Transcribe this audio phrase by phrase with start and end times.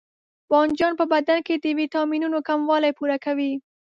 [0.49, 3.53] بانجان په بدن کې د ویټامینونو کموالی پوره کوي.